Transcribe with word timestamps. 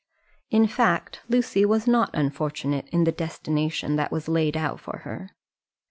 In 0.49 0.65
fact, 0.65 1.21
Lucy 1.29 1.63
was 1.63 1.85
not 1.85 2.09
unfortunate 2.15 2.89
in 2.89 3.03
the 3.03 3.11
destination 3.11 3.97
that 3.97 4.11
was 4.11 4.27
laid 4.27 4.57
out 4.57 4.79
for 4.79 5.01
her. 5.05 5.29